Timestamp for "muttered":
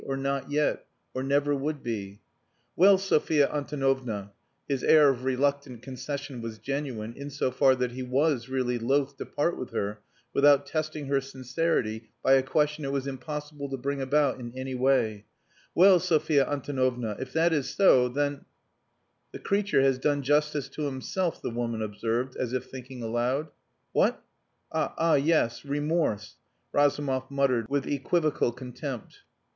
27.29-27.69